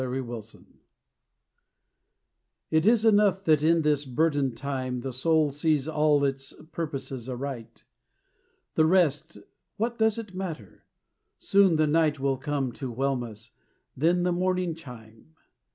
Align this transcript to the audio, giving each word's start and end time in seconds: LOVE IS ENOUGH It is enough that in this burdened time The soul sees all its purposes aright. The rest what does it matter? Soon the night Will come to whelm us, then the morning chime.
LOVE 0.03 0.31
IS 0.39 0.55
ENOUGH 0.55 0.67
It 2.71 2.85
is 2.87 3.05
enough 3.05 3.43
that 3.43 3.61
in 3.61 3.83
this 3.83 4.03
burdened 4.03 4.57
time 4.57 5.01
The 5.01 5.13
soul 5.13 5.51
sees 5.51 5.87
all 5.87 6.25
its 6.25 6.53
purposes 6.71 7.29
aright. 7.29 7.83
The 8.73 8.87
rest 8.87 9.37
what 9.77 9.99
does 9.99 10.17
it 10.17 10.33
matter? 10.33 10.85
Soon 11.37 11.75
the 11.75 11.85
night 11.85 12.19
Will 12.19 12.37
come 12.37 12.71
to 12.81 12.91
whelm 12.91 13.21
us, 13.21 13.51
then 13.95 14.23
the 14.23 14.31
morning 14.31 14.73
chime. 14.73 15.35